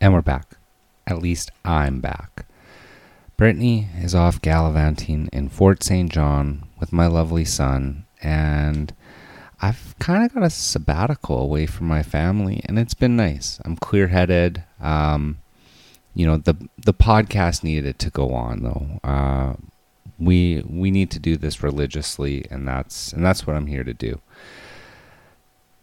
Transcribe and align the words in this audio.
And 0.00 0.14
we're 0.14 0.22
back. 0.22 0.56
At 1.06 1.18
least 1.18 1.50
I'm 1.62 2.00
back. 2.00 2.46
Brittany 3.36 3.88
is 3.98 4.14
off 4.14 4.40
gallivanting 4.40 5.28
in 5.30 5.50
Fort 5.50 5.82
St. 5.82 6.10
John 6.10 6.66
with 6.78 6.90
my 6.90 7.06
lovely 7.06 7.44
son, 7.44 8.06
and 8.22 8.94
I've 9.60 9.94
kind 9.98 10.24
of 10.24 10.32
got 10.32 10.42
a 10.42 10.48
sabbatical 10.48 11.38
away 11.38 11.66
from 11.66 11.86
my 11.86 12.02
family, 12.02 12.62
and 12.64 12.78
it's 12.78 12.94
been 12.94 13.14
nice. 13.14 13.60
I'm 13.64 13.76
clear 13.76 14.08
headed. 14.08 14.64
Um, 14.80 15.38
you 16.14 16.26
know 16.26 16.38
the 16.38 16.56
the 16.78 16.94
podcast 16.94 17.62
needed 17.62 17.86
it 17.86 17.98
to 17.98 18.10
go 18.10 18.32
on 18.32 18.62
though. 18.62 19.00
Uh, 19.06 19.54
we 20.18 20.64
we 20.66 20.90
need 20.90 21.10
to 21.10 21.18
do 21.18 21.36
this 21.36 21.62
religiously, 21.62 22.46
and 22.50 22.66
that's 22.66 23.12
and 23.12 23.24
that's 23.24 23.46
what 23.46 23.54
I'm 23.54 23.66
here 23.66 23.84
to 23.84 23.94
do. 23.94 24.20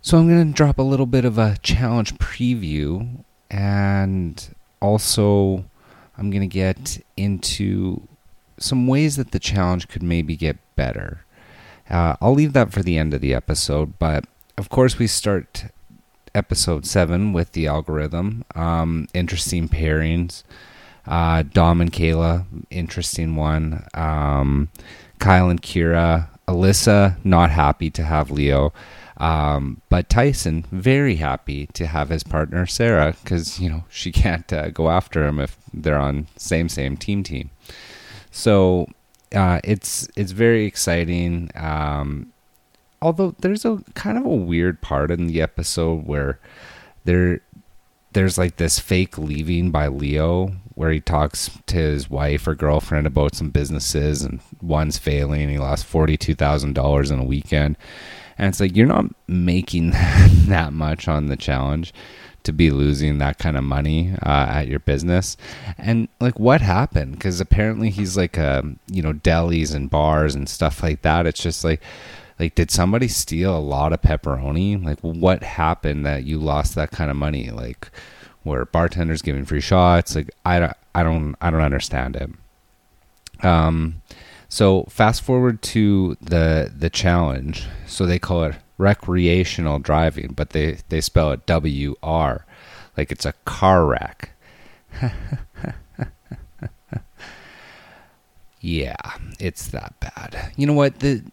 So 0.01 0.17
I'm 0.17 0.27
going 0.27 0.47
to 0.47 0.53
drop 0.55 0.79
a 0.79 0.83
little 0.83 1.05
bit 1.05 1.25
of 1.25 1.37
a 1.37 1.57
challenge 1.61 2.15
preview, 2.15 3.23
and 3.49 4.55
also 4.81 5.65
I'm 6.17 6.29
going 6.31 6.41
to 6.41 6.47
get 6.47 6.99
into 7.15 8.07
some 8.57 8.87
ways 8.87 9.15
that 9.17 9.31
the 9.31 9.39
challenge 9.39 9.87
could 9.87 10.03
maybe 10.03 10.35
get 10.35 10.57
better. 10.75 11.25
Uh, 11.89 12.15
I'll 12.19 12.33
leave 12.33 12.53
that 12.53 12.71
for 12.71 12.81
the 12.83 12.97
end 12.97 13.13
of 13.13 13.21
the 13.21 13.33
episode, 13.33 13.97
but 13.99 14.25
of 14.57 14.69
course, 14.69 14.97
we 14.97 15.07
start 15.07 15.65
episode 16.33 16.85
seven 16.85 17.33
with 17.33 17.51
the 17.51 17.67
algorithm. 17.67 18.43
Um, 18.55 19.07
interesting 19.13 19.69
pairings. 19.69 20.43
Uh, 21.05 21.43
Dom 21.43 21.79
and 21.79 21.91
Cayla, 21.91 22.45
interesting 22.69 23.35
one. 23.35 23.85
Um, 23.93 24.69
Kyle 25.19 25.49
and 25.49 25.61
Kyra. 25.61 26.29
Alyssa, 26.47 27.17
not 27.25 27.49
happy 27.49 27.89
to 27.89 28.03
have 28.03 28.31
Leo. 28.31 28.71
Um, 29.17 29.81
but 29.89 30.09
Tyson, 30.09 30.65
very 30.71 31.15
happy 31.15 31.67
to 31.73 31.87
have 31.87 32.09
his 32.09 32.23
partner 32.23 32.65
Sarah 32.65 33.15
because 33.23 33.59
you 33.59 33.69
know 33.69 33.83
she 33.89 34.11
can't 34.23 34.51
uh, 34.53 34.69
go 34.69 34.89
after 34.89 35.25
him 35.25 35.39
if 35.39 35.57
they're 35.73 35.97
on 35.97 36.27
same 36.37 36.69
same 36.69 36.97
team 36.97 37.23
team. 37.23 37.49
So 38.31 38.87
uh, 39.33 39.59
it's 39.63 40.07
it's 40.15 40.31
very 40.31 40.65
exciting. 40.65 41.51
Um, 41.55 42.31
although 43.01 43.35
there's 43.39 43.65
a 43.65 43.83
kind 43.95 44.17
of 44.17 44.25
a 44.25 44.29
weird 44.29 44.81
part 44.81 45.11
in 45.11 45.27
the 45.27 45.41
episode 45.41 46.05
where 46.05 46.39
there 47.05 47.41
there's 48.13 48.37
like 48.37 48.57
this 48.57 48.79
fake 48.79 49.17
leaving 49.17 49.71
by 49.71 49.87
Leo 49.87 50.51
where 50.75 50.91
he 50.91 50.99
talks 50.99 51.49
to 51.65 51.75
his 51.75 52.09
wife 52.09 52.47
or 52.47 52.53
girlfriend 52.53 53.07
about 53.07 53.33
some 53.33 53.49
businesses 53.49 54.21
and 54.21 54.39
one's 54.61 54.97
failing. 54.97 55.49
He 55.49 55.57
lost 55.57 55.85
forty 55.85 56.17
two 56.17 56.35
thousand 56.35 56.73
dollars 56.73 57.11
in 57.11 57.19
a 57.19 57.23
weekend, 57.25 57.77
and 58.37 58.49
it's 58.49 58.59
like 58.59 58.75
you're 58.75 58.87
not 58.87 59.05
making 59.27 59.91
that 60.47 60.73
much 60.73 61.07
on 61.07 61.27
the 61.27 61.37
challenge 61.37 61.93
to 62.47 62.53
be 62.53 62.71
losing 62.71 63.17
that 63.17 63.37
kind 63.37 63.57
of 63.57 63.63
money 63.63 64.13
uh, 64.23 64.47
at 64.49 64.67
your 64.67 64.79
business. 64.79 65.35
And 65.77 66.07
like, 66.21 66.39
what 66.39 66.61
happened? 66.61 67.13
Because 67.13 67.41
apparently 67.41 67.89
he's 67.89 68.15
like, 68.15 68.37
um, 68.39 68.79
you 68.87 69.01
know, 69.01 69.11
delis 69.13 69.75
and 69.75 69.89
bars 69.89 70.33
and 70.33 70.47
stuff 70.47 70.81
like 70.81 71.01
that. 71.01 71.27
It's 71.27 71.41
just 71.41 71.65
like, 71.65 71.81
like, 72.39 72.55
did 72.55 72.71
somebody 72.71 73.09
steal 73.09 73.55
a 73.55 73.59
lot 73.59 73.91
of 73.91 74.01
pepperoni? 74.01 74.81
Like, 74.83 74.99
what 75.01 75.43
happened 75.43 76.05
that 76.05 76.23
you 76.23 76.39
lost 76.39 76.75
that 76.75 76.91
kind 76.91 77.11
of 77.11 77.17
money? 77.17 77.49
Like, 77.49 77.91
where 78.43 78.63
bartenders 78.63 79.21
giving 79.21 79.43
free 79.43 79.59
shots? 79.59 80.15
Like, 80.15 80.31
I 80.45 80.59
don't, 80.59 80.77
I 80.95 81.03
don't, 81.03 81.35
I 81.41 81.51
don't 81.51 81.61
understand 81.61 82.15
it. 82.15 82.29
Um, 83.45 84.01
so 84.49 84.83
fast 84.83 85.21
forward 85.21 85.61
to 85.61 86.17
the 86.21 86.71
the 86.75 86.89
challenge. 86.89 87.65
So 87.85 88.05
they 88.05 88.19
call 88.19 88.43
it 88.43 88.55
recreational 88.77 89.79
driving, 89.79 90.33
but 90.35 90.51
they 90.51 90.79
they 90.89 91.01
spell 91.01 91.31
it 91.31 91.45
W 91.45 91.95
R, 92.03 92.45
like 92.95 93.11
it's 93.11 93.25
a 93.25 93.33
car 93.45 93.85
wreck. 93.85 94.31
yeah, 98.61 98.95
it's 99.39 99.67
that 99.67 99.99
bad. 99.99 100.51
You 100.55 100.67
know 100.67 100.73
what 100.73 100.99
the 100.99 101.23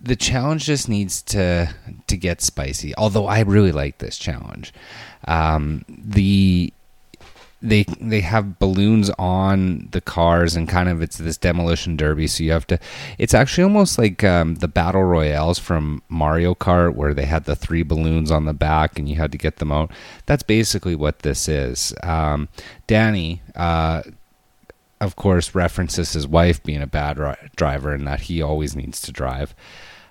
the 0.00 0.16
challenge 0.16 0.66
just 0.66 0.88
needs 0.88 1.22
to 1.22 1.74
to 2.06 2.16
get 2.16 2.40
spicy. 2.40 2.94
Although 2.96 3.26
I 3.26 3.40
really 3.40 3.72
like 3.72 3.98
this 3.98 4.16
challenge. 4.16 4.72
Um, 5.26 5.84
the 5.88 6.72
they 7.62 7.84
they 8.00 8.20
have 8.20 8.58
balloons 8.58 9.10
on 9.18 9.88
the 9.92 10.00
cars 10.00 10.56
and 10.56 10.68
kind 10.68 10.88
of 10.88 11.00
it's 11.00 11.16
this 11.16 11.38
demolition 11.38 11.96
derby. 11.96 12.26
So 12.26 12.44
you 12.44 12.52
have 12.52 12.66
to 12.68 12.78
it's 13.18 13.34
actually 13.34 13.64
almost 13.64 13.98
like 13.98 14.22
um, 14.22 14.56
the 14.56 14.68
battle 14.68 15.04
royales 15.04 15.58
from 15.58 16.02
mario 16.08 16.54
kart 16.54 16.94
where 16.94 17.14
they 17.14 17.24
had 17.24 17.44
the 17.44 17.56
three 17.56 17.82
balloons 17.82 18.30
on 18.30 18.44
the 18.44 18.52
back 18.52 18.98
and 18.98 19.08
you 19.08 19.16
had 19.16 19.32
to 19.32 19.38
get 19.38 19.56
them 19.56 19.72
out. 19.72 19.90
That's 20.26 20.42
basically 20.42 20.94
what 20.94 21.20
this 21.20 21.48
is. 21.48 21.94
Um, 22.02 22.48
danny 22.86 23.40
uh, 23.54 24.02
of 25.00 25.16
course 25.16 25.54
references 25.54 26.12
his 26.12 26.26
wife 26.26 26.62
being 26.62 26.82
a 26.82 26.86
bad 26.86 27.18
ri- 27.18 27.50
driver 27.56 27.92
and 27.92 28.06
that 28.06 28.20
he 28.22 28.42
always 28.42 28.76
needs 28.76 29.00
to 29.02 29.12
drive. 29.12 29.54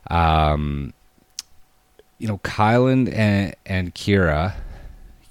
Um, 0.09 0.93
you 2.17 2.27
know 2.27 2.39
Kyland 2.39 3.13
and, 3.13 3.55
and 3.65 3.93
Kyra 3.93 4.55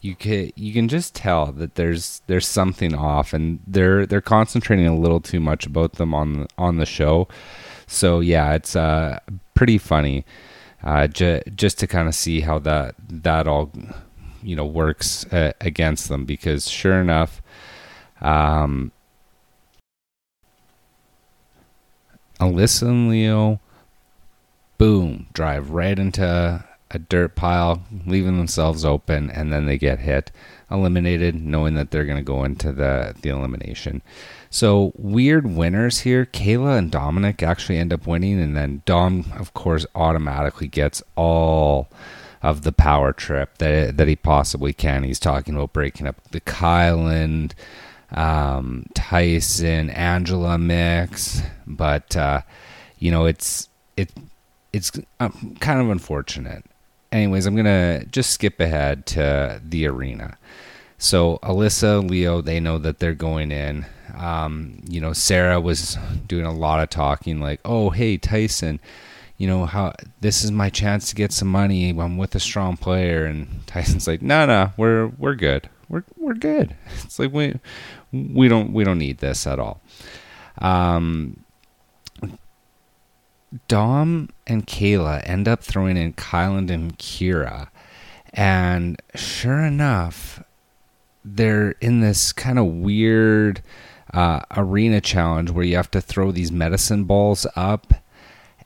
you 0.04 0.14
can 0.14 0.52
you 0.54 0.74
can 0.74 0.86
just 0.86 1.14
tell 1.14 1.50
that 1.52 1.76
there's 1.76 2.20
there's 2.26 2.46
something 2.46 2.94
off, 2.94 3.32
and 3.32 3.58
they're 3.66 4.04
they're 4.04 4.20
concentrating 4.20 4.86
a 4.86 4.94
little 4.94 5.18
too 5.18 5.40
much 5.40 5.64
about 5.64 5.94
them 5.94 6.12
on 6.12 6.46
on 6.58 6.76
the 6.76 6.84
show. 6.84 7.26
So 7.86 8.20
yeah, 8.20 8.52
it's 8.52 8.76
uh, 8.76 9.20
pretty 9.54 9.78
funny, 9.78 10.26
uh, 10.82 11.06
ju- 11.06 11.40
just 11.56 11.78
to 11.78 11.86
kind 11.86 12.06
of 12.06 12.14
see 12.14 12.40
how 12.40 12.58
that 12.60 12.96
that 13.08 13.46
all 13.46 13.72
you 14.42 14.54
know 14.54 14.66
works 14.66 15.24
uh, 15.32 15.52
against 15.62 16.10
them 16.10 16.26
because 16.26 16.70
sure 16.70 17.00
enough, 17.00 17.40
um, 18.20 18.92
Alyssa 22.38 22.88
and 22.88 23.08
Leo, 23.08 23.58
boom, 24.76 25.28
drive 25.32 25.70
right 25.70 25.98
into 25.98 26.62
a 26.94 26.98
dirt 26.98 27.34
pile, 27.34 27.82
leaving 28.06 28.36
themselves 28.36 28.84
open, 28.84 29.30
and 29.30 29.52
then 29.52 29.66
they 29.66 29.78
get 29.78 30.00
hit, 30.00 30.30
eliminated, 30.70 31.34
knowing 31.34 31.74
that 31.74 31.90
they're 31.90 32.04
going 32.04 32.18
to 32.18 32.22
go 32.22 32.44
into 32.44 32.72
the, 32.72 33.14
the 33.22 33.28
elimination. 33.28 34.02
So, 34.50 34.92
weird 34.96 35.46
winners 35.46 36.00
here. 36.00 36.26
Cayla 36.26 36.78
and 36.78 36.92
Domenick 36.92 37.42
actually 37.42 37.78
end 37.78 37.92
up 37.92 38.06
winning, 38.06 38.40
and 38.40 38.56
then 38.56 38.82
Dom, 38.84 39.32
of 39.36 39.54
course, 39.54 39.86
automatically 39.94 40.68
gets 40.68 41.02
all 41.16 41.88
of 42.42 42.62
the 42.62 42.72
power 42.72 43.12
trip 43.12 43.58
that, 43.58 43.96
that 43.96 44.06
he 44.06 44.16
possibly 44.16 44.72
can. 44.72 45.02
He's 45.02 45.18
talking 45.18 45.54
about 45.54 45.72
breaking 45.72 46.06
up 46.06 46.22
the 46.30 46.40
Kyland, 46.42 47.52
um, 48.10 48.86
Tyson, 48.94 49.90
Angela 49.90 50.58
mix, 50.58 51.42
but, 51.66 52.16
uh, 52.16 52.42
you 52.98 53.10
know, 53.10 53.24
it's, 53.24 53.68
it, 53.96 54.12
it's 54.72 54.92
um, 55.20 55.56
kind 55.60 55.80
of 55.80 55.88
unfortunate 55.88 56.64
anyways, 57.14 57.46
I'm 57.46 57.56
gonna 57.56 58.04
just 58.06 58.30
skip 58.30 58.60
ahead 58.60 59.06
to 59.06 59.60
the 59.64 59.86
arena. 59.86 60.36
So 60.98 61.38
Alyssa, 61.42 62.08
Leo, 62.08 62.40
they 62.40 62.60
know 62.60 62.78
that 62.78 62.98
they're 62.98 63.14
going 63.14 63.50
in. 63.52 63.86
Um, 64.16 64.82
you 64.88 65.00
know, 65.00 65.12
Sarah 65.12 65.60
was 65.60 65.96
doing 66.26 66.44
a 66.44 66.52
lot 66.52 66.80
of 66.80 66.90
talking, 66.90 67.40
like, 67.40 67.60
"Oh, 67.64 67.90
hey, 67.90 68.16
Tyson, 68.16 68.80
you 69.38 69.46
know 69.46 69.66
how 69.66 69.92
this 70.20 70.44
is 70.44 70.50
my 70.52 70.70
chance 70.70 71.08
to 71.08 71.14
get 71.14 71.32
some 71.32 71.48
money. 71.48 71.90
I'm 71.90 72.16
with 72.16 72.34
a 72.34 72.40
strong 72.40 72.76
player." 72.76 73.24
And 73.24 73.62
Tyson's 73.66 74.06
like, 74.06 74.22
"No, 74.22 74.46
no, 74.46 74.72
we're 74.76 75.06
we're 75.18 75.34
good. 75.36 75.68
We're 75.88 76.04
we're 76.16 76.34
good. 76.34 76.74
It's 77.04 77.18
like 77.18 77.32
we 77.32 77.54
we 78.12 78.48
don't 78.48 78.72
we 78.72 78.84
don't 78.84 78.98
need 78.98 79.18
this 79.18 79.46
at 79.46 79.58
all." 79.58 79.80
Um, 80.58 81.43
Dom 83.68 84.28
and 84.46 84.66
Cayla 84.66 85.22
end 85.24 85.48
up 85.48 85.62
throwing 85.62 85.96
in 85.96 86.12
Kyland 86.14 86.70
and 86.70 86.98
Kyra. 86.98 87.68
And 88.32 89.00
sure 89.14 89.60
enough, 89.60 90.42
they're 91.24 91.72
in 91.80 92.00
this 92.00 92.32
kind 92.32 92.58
of 92.58 92.66
weird 92.66 93.62
uh, 94.12 94.40
arena 94.56 95.00
challenge 95.00 95.50
where 95.50 95.64
you 95.64 95.76
have 95.76 95.90
to 95.92 96.00
throw 96.00 96.30
these 96.32 96.52
medicine 96.52 97.04
balls 97.04 97.46
up 97.56 97.94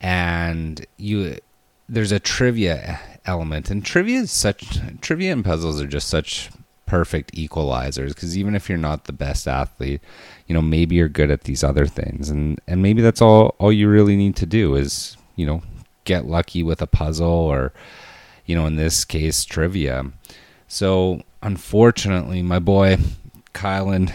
and 0.01 0.85
you 0.97 1.37
there's 1.87 2.11
a 2.11 2.19
trivia 2.19 2.99
element 3.25 3.69
and 3.71 3.83
trivia 3.83 4.19
is 4.19 4.31
such 4.31 4.79
trivia 5.01 5.33
and 5.33 5.43
puzzles 5.43 5.81
are 5.81 5.87
just 5.87 6.07
such 6.07 6.49
perfect 6.89 7.31
equalizers 7.35 8.09
because 8.09 8.35
even 8.35 8.55
if 8.55 8.67
you're 8.67 8.77
not 8.77 9.03
the 9.03 9.13
best 9.13 9.47
athlete 9.47 10.01
you 10.49 10.55
know 10.55 10.61
maybe 10.61 10.95
you're 10.95 11.07
good 11.07 11.31
at 11.31 11.43
these 11.43 11.63
other 11.63 11.85
things. 11.85 12.29
And 12.29 12.59
and 12.67 12.81
maybe 12.81 13.01
that's 13.01 13.21
all 13.21 13.55
all 13.59 13.71
you 13.71 13.87
really 13.87 14.17
need 14.17 14.35
to 14.37 14.45
do 14.45 14.75
is 14.75 15.15
you 15.35 15.45
know 15.45 15.61
get 16.03 16.25
lucky 16.25 16.63
with 16.63 16.81
a 16.81 16.87
puzzle 16.87 17.27
or 17.27 17.71
you 18.45 18.55
know 18.55 18.65
in 18.65 18.75
this 18.75 19.05
case 19.05 19.45
trivia. 19.45 20.11
So 20.67 21.21
unfortunately 21.41 22.41
my 22.41 22.59
boy 22.59 22.97
Kyland 23.53 24.11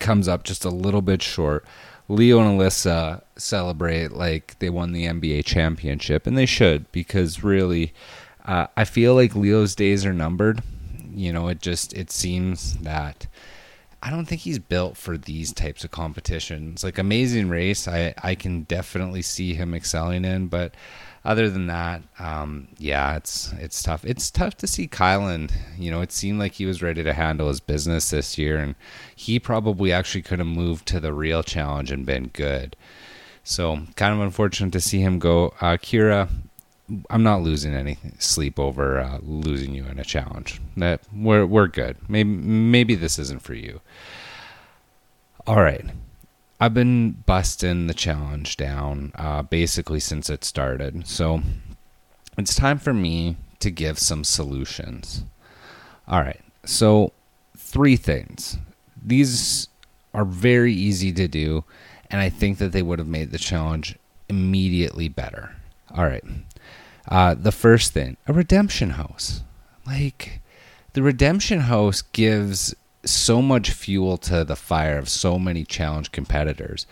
comes 0.00 0.28
up 0.28 0.42
just 0.42 0.64
a 0.64 0.70
little 0.70 1.02
bit 1.02 1.22
short. 1.22 1.64
Leo 2.08 2.40
and 2.40 2.58
alyssa 2.58 3.22
celebrate 3.36 4.12
like 4.12 4.58
they 4.58 4.70
won 4.70 4.92
the 4.92 5.04
nba 5.04 5.44
championship 5.44 6.26
and 6.26 6.36
they 6.38 6.46
should 6.46 6.90
because 6.90 7.44
really 7.44 7.92
uh, 8.46 8.66
i 8.78 8.84
feel 8.84 9.14
like 9.14 9.36
leo's 9.36 9.74
days 9.74 10.06
are 10.06 10.14
numbered 10.14 10.62
You 11.12 11.32
know, 11.32 11.48
it 11.48 11.60
just 11.60 11.92
it 11.94 12.10
seems 12.10 12.76
that 12.78 13.26
I 14.02 14.10
don't 14.10 14.26
think 14.26 14.42
he's 14.42 14.58
built 14.58 14.96
for 14.96 15.18
these 15.18 15.52
types 15.52 15.84
of 15.84 15.90
competitions. 15.90 16.84
Like 16.84 16.98
Amazing 16.98 17.48
Race, 17.48 17.88
I 17.88 18.14
I 18.22 18.34
can 18.34 18.62
definitely 18.62 19.22
see 19.22 19.54
him 19.54 19.74
excelling 19.74 20.24
in, 20.24 20.48
but 20.48 20.74
other 21.24 21.50
than 21.50 21.66
that, 21.66 22.02
um, 22.18 22.68
yeah, 22.78 23.16
it's 23.16 23.52
it's 23.54 23.82
tough. 23.82 24.04
It's 24.04 24.30
tough 24.30 24.56
to 24.58 24.66
see 24.66 24.86
Kyland. 24.86 25.52
You 25.76 25.90
know, 25.90 26.00
it 26.00 26.12
seemed 26.12 26.38
like 26.38 26.52
he 26.54 26.66
was 26.66 26.82
ready 26.82 27.02
to 27.02 27.12
handle 27.12 27.48
his 27.48 27.60
business 27.60 28.10
this 28.10 28.38
year, 28.38 28.58
and 28.58 28.76
he 29.16 29.38
probably 29.38 29.92
actually 29.92 30.22
could 30.22 30.38
have 30.38 30.48
moved 30.48 30.86
to 30.88 31.00
the 31.00 31.12
real 31.12 31.42
challenge 31.42 31.90
and 31.90 32.06
been 32.06 32.28
good. 32.28 32.76
So 33.42 33.80
kind 33.96 34.14
of 34.14 34.20
unfortunate 34.20 34.72
to 34.72 34.80
see 34.80 35.00
him 35.00 35.18
go. 35.18 35.54
Uh, 35.60 35.76
Kyra, 35.76 36.28
I'm 37.10 37.22
not 37.22 37.42
losing 37.42 37.74
any 37.74 37.98
sleep 38.18 38.58
over 38.58 38.98
uh, 38.98 39.18
losing 39.22 39.74
you 39.74 39.84
in 39.86 39.98
a 39.98 40.04
challenge. 40.04 40.60
That 40.76 41.00
we're 41.14 41.46
we're 41.46 41.66
good. 41.68 41.96
Maybe 42.08 42.28
maybe 42.28 42.94
this 42.94 43.18
isn't 43.18 43.42
for 43.42 43.54
you. 43.54 43.80
All 45.46 45.62
right. 45.62 45.84
I've 46.60 46.74
been 46.74 47.12
busting 47.24 47.86
the 47.86 47.94
challenge 47.94 48.56
down 48.56 49.12
uh, 49.14 49.42
basically 49.42 50.00
since 50.00 50.28
it 50.28 50.42
started. 50.42 51.06
So 51.06 51.42
it's 52.36 52.54
time 52.54 52.78
for 52.78 52.92
me 52.92 53.36
to 53.60 53.70
give 53.70 53.98
some 53.98 54.24
solutions. 54.24 55.24
All 56.06 56.20
right. 56.20 56.40
So, 56.64 57.12
three 57.56 57.96
things. 57.96 58.58
These 59.02 59.68
are 60.14 60.24
very 60.24 60.72
easy 60.72 61.12
to 61.12 61.28
do, 61.28 61.64
and 62.10 62.20
I 62.20 62.28
think 62.28 62.58
that 62.58 62.72
they 62.72 62.82
would 62.82 62.98
have 62.98 63.08
made 63.08 63.30
the 63.30 63.38
challenge 63.38 63.96
immediately 64.28 65.08
better. 65.08 65.56
All 65.94 66.04
right. 66.04 66.24
Uh, 67.08 67.34
the 67.34 67.52
first 67.52 67.92
thing 67.92 68.16
a 68.26 68.32
redemption 68.32 68.90
house. 68.90 69.42
Like, 69.86 70.40
the 70.92 71.02
redemption 71.02 71.60
house 71.60 72.02
gives 72.02 72.74
so 73.04 73.40
much 73.40 73.70
fuel 73.70 74.18
to 74.18 74.44
the 74.44 74.56
fire 74.56 74.98
of 74.98 75.08
so 75.08 75.38
many 75.38 75.64
challenge 75.64 76.12
competitors 76.12 76.86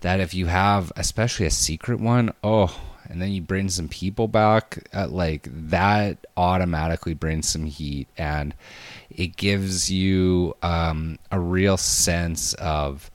that 0.00 0.20
if 0.20 0.34
you 0.34 0.46
have 0.46 0.92
especially 0.96 1.46
a 1.46 1.50
secret 1.50 2.00
one, 2.00 2.34
oh, 2.44 2.78
and 3.08 3.22
then 3.22 3.32
you 3.32 3.40
bring 3.40 3.68
some 3.68 3.88
people 3.88 4.28
back, 4.28 4.86
uh, 4.94 5.08
like 5.08 5.48
that 5.50 6.18
automatically 6.36 7.14
brings 7.14 7.48
some 7.48 7.64
heat 7.64 8.08
and 8.18 8.54
it 9.10 9.36
gives 9.36 9.90
you 9.90 10.54
um, 10.62 11.18
a 11.30 11.38
real 11.38 11.76
sense 11.76 12.54
of 12.54 13.10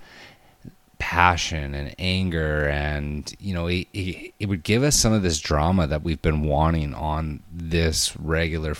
passion 1.00 1.76
and 1.76 1.94
anger 2.00 2.68
and 2.70 3.34
you 3.40 3.54
know 3.54 3.68
it, 3.68 3.88
it, 3.94 4.34
it, 4.40 4.50
would 4.50 4.64
give 4.64 4.82
us 4.82 4.96
some 4.96 5.14
of 5.14 5.22
this 5.22 5.40
drama 5.40 5.86
that 5.86 6.02
we've 6.02 6.22
been 6.24 6.42
wanting 6.42 6.94
on 6.96 7.42
this 7.52 8.18
regular 8.18 8.76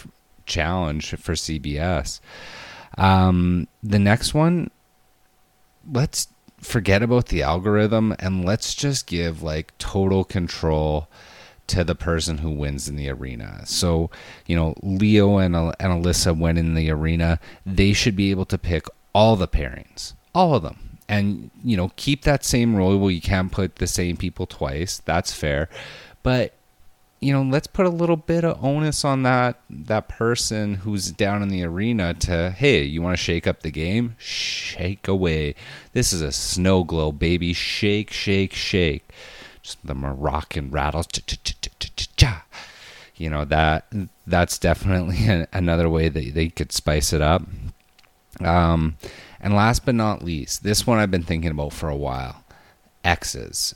challenge 0.48 1.10
for 1.16 1.34
cbs 1.34 2.20
um, 2.98 3.68
the 3.84 4.00
next 4.00 4.34
one, 4.34 4.72
let's 5.92 6.28
forget 6.60 7.04
about 7.04 7.28
the 7.28 7.44
algorithm 7.44 8.16
and 8.20 8.44
let's 8.44 8.74
just 8.74 9.06
give 9.06 9.44
like 9.44 9.78
total 9.78 10.24
control 10.24 11.08
to 11.68 11.84
the 11.84 11.96
person 11.96 12.40
who 12.40 12.50
wins 12.50 12.88
in 12.88 12.96
the 12.96 13.10
arena. 13.10 13.62
So, 13.66 14.10
you 14.46 14.56
know, 14.56 14.74
Leo 14.82 15.38
and, 15.38 15.56
and 15.56 15.76
Alyssa 15.80 16.38
went 16.38 16.58
in 16.58 16.74
the 16.74 16.90
arena. 16.90 17.40
They 17.66 17.94
should 17.94 18.16
be 18.16 18.32
able 18.32 18.46
to 18.46 18.58
pick 18.58 18.88
all 19.14 19.36
the 19.36 19.48
pairings, 19.48 20.14
all 20.34 20.56
of 20.56 20.64
them. 20.64 20.87
And, 21.10 21.52
you 21.64 21.78
know, 21.78 21.92
keep 21.96 22.24
that 22.24 22.44
same 22.44 22.76
rule 22.76 22.98
where 22.98 23.12
you 23.12 23.22
can't 23.22 23.52
put 23.52 23.78
the 23.78 23.88
same 23.88 24.18
people 24.18 24.46
twice. 24.46 25.02
That's 25.06 25.32
fair. 25.32 25.70
But 26.22 26.54
you 27.20 27.34
know, 27.34 27.42
let's 27.42 27.68
put 27.68 27.86
a 27.86 27.90
little 27.90 28.16
bit 28.16 28.44
of 28.44 28.64
onus 28.64 29.04
on 29.04 29.24
that 29.24 29.60
that 29.70 30.08
person 30.08 30.76
who's 30.76 31.12
down 31.12 31.42
in 31.42 31.50
the 31.50 31.64
arena 31.64 32.14
to, 32.14 32.52
hey, 32.52 32.84
you 32.84 33.02
want 33.02 33.18
to 33.18 33.24
shake 33.24 33.48
up 33.48 33.62
the 33.62 33.72
game? 33.72 34.16
Shake 34.20 35.08
away. 35.08 35.56
This 35.94 36.14
is 36.14 36.22
a 36.22 36.32
snow 36.32 36.84
globe, 36.84 37.18
baby. 37.18 37.54
Shake, 37.54 38.12
shake, 38.12 38.54
shake. 38.54 39.10
Just 39.64 39.86
the 39.86 39.96
Moroccan 39.96 40.70
rattles. 40.70 41.08
You 43.16 43.32
know 43.32 43.46
that 43.46 43.92
that's 44.28 44.60
definitely 44.60 45.48
another 45.54 45.90
way 45.90 46.10
that 46.10 46.34
they 46.36 46.50
could 46.50 46.72
spice 46.72 47.14
it 47.14 47.22
up. 47.22 47.42
Um, 48.42 48.98
and 49.40 49.56
last 49.56 49.86
but 49.86 49.96
not 49.96 50.24
least, 50.24 50.64
this 50.64 50.86
one 50.86 51.00
I've 51.00 51.12
been 51.12 51.24
thinking 51.24 51.52
about 51.52 51.74
for 51.74 51.90
a 51.90 51.96
while. 51.96 52.44
X's 53.04 53.76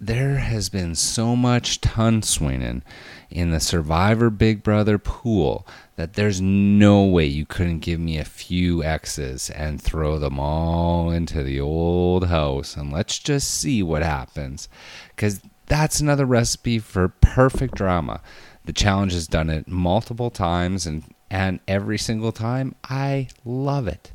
there 0.00 0.36
has 0.36 0.68
been 0.68 0.94
so 0.94 1.36
much 1.36 1.80
ton 1.80 2.22
swinging 2.22 2.82
in 3.30 3.50
the 3.50 3.60
Survivor 3.60 4.30
Big 4.30 4.62
Brother 4.62 4.98
pool 4.98 5.66
that 5.96 6.14
there's 6.14 6.40
no 6.40 7.04
way 7.04 7.24
you 7.24 7.46
couldn't 7.46 7.80
give 7.80 8.00
me 8.00 8.18
a 8.18 8.24
few 8.24 8.82
X's 8.82 9.50
and 9.50 9.80
throw 9.80 10.18
them 10.18 10.38
all 10.38 11.10
into 11.10 11.42
the 11.42 11.60
old 11.60 12.26
house 12.28 12.76
and 12.76 12.92
let's 12.92 13.18
just 13.18 13.50
see 13.50 13.82
what 13.82 14.02
happens. 14.02 14.68
Because 15.14 15.40
that's 15.66 16.00
another 16.00 16.26
recipe 16.26 16.78
for 16.78 17.08
perfect 17.08 17.74
drama. 17.74 18.20
The 18.64 18.72
challenge 18.72 19.12
has 19.12 19.26
done 19.26 19.50
it 19.50 19.68
multiple 19.68 20.30
times 20.30 20.86
and, 20.86 21.04
and 21.30 21.60
every 21.68 21.98
single 21.98 22.32
time 22.32 22.74
I 22.84 23.28
love 23.44 23.88
it. 23.88 24.12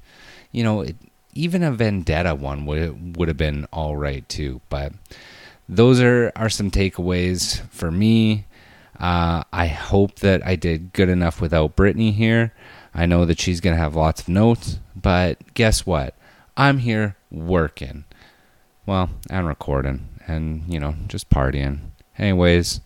You 0.52 0.64
know, 0.64 0.82
it, 0.82 0.96
even 1.34 1.64
a 1.64 1.72
vendetta 1.72 2.36
one 2.36 2.66
would 2.66 3.18
would 3.18 3.28
have 3.28 3.38
been 3.38 3.68
all 3.72 3.96
right 3.96 4.28
too, 4.28 4.62
but 4.70 4.94
those 5.68 6.02
are, 6.02 6.32
are 6.36 6.50
some 6.50 6.72
takeaways 6.72 7.62
for 7.70 7.92
me. 7.92 8.46
Uh, 9.00 9.44
I 9.54 9.68
hope 9.68 10.16
that 10.16 10.46
I 10.46 10.56
did 10.56 10.92
good 10.94 11.10
enough 11.10 11.40
without 11.40 11.76
Brittany 11.76 12.12
here. 12.12 12.54
I 12.94 13.06
know 13.06 13.24
that 13.26 13.40
she's 13.40 13.62
to 13.76 13.82
have 13.82 13.96
lots 13.96 14.22
of 14.22 14.30
notes, 14.30 14.80
but 14.96 15.54
guess 15.54 15.86
what? 15.86 16.16
I'm 16.58 16.80
here 16.80 17.16
working. 17.32 18.04
Well, 18.86 19.12
and 19.30 19.48
recording 19.48 20.10
and, 20.28 20.64
you 20.68 20.80
know, 20.80 20.96
just 21.08 21.30
partying. 21.30 21.80
Anyways, 22.18 22.82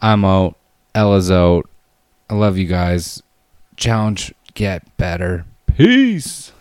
I'm 0.00 0.24
out. 0.24 0.56
Ella's 0.94 1.30
out. 1.30 1.68
I 2.30 2.34
love 2.34 2.56
you 2.56 2.66
guys. 2.66 3.22
Challenge 3.76 4.32
get 4.54 4.96
better. 4.96 5.44
Peace. 5.76 6.52